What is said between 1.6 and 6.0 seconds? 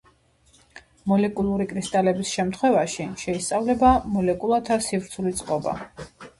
კრისტალების შემთხვევაში შეისწავლება მოლეკულათა სივრცული წყობა.